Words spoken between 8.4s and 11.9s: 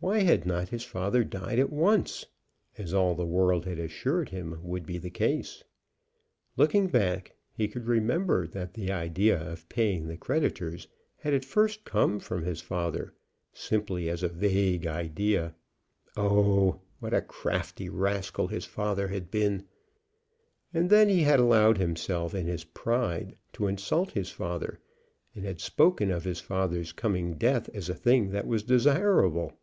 that the idea of paying the creditors had at first